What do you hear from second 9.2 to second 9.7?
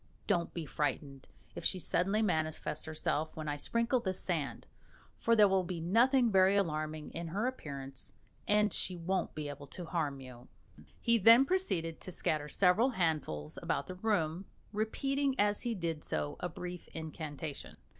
be able